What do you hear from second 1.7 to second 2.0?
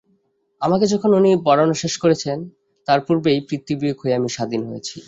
শেষ